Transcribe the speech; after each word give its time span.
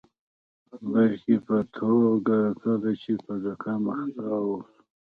د 0.71 0.73
بیلګې 0.91 1.35
په 1.47 1.57
توګه 1.77 2.37
کله 2.61 2.89
چې 3.01 3.11
په 3.25 3.33
زکام 3.43 3.81
اخته 3.95 4.25
اوسو. 4.39 4.77